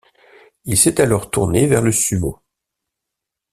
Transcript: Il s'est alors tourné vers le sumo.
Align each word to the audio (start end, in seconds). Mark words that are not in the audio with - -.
Il 0.65 0.79
s'est 0.79 0.99
alors 0.99 1.29
tourné 1.29 1.67
vers 1.67 1.83
le 1.83 1.91
sumo. 1.91 2.39